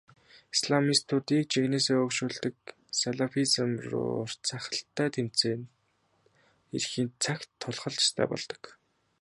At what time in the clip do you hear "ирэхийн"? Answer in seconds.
6.75-7.09